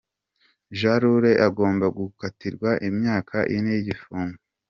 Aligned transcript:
Ja 0.79 0.93
Rule 1.01 1.31
agomba 1.47 1.85
gukatirwa 1.97 2.69
imyaka 2.89 3.35
ine 3.55 3.71
y'igifungo. 3.75 4.39